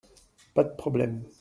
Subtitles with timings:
[0.55, 1.23] Pas de problème!